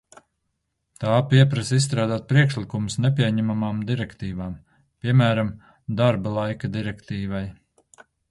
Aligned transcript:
Tā 1.01 1.17
pieprasa 1.33 1.75
izstrādāt 1.81 2.23
priekšlikumus 2.31 2.95
nepieņemamām 3.05 3.83
direktīvām, 3.91 4.57
piemēram, 5.05 5.53
darba 6.03 6.35
laika 6.39 6.73
direktīvai. 6.79 7.45